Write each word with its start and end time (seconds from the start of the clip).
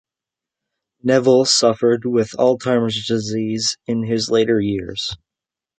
Neville 1.03 1.45
suffered 1.45 2.05
with 2.05 2.31
Alzheimer's 2.31 3.05
disease 3.05 3.77
in 3.85 4.03
his 4.03 4.31
later 4.31 4.59
years. 4.59 5.15